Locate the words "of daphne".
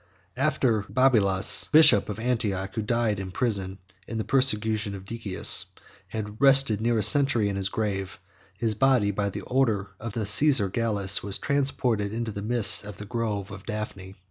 13.51-14.15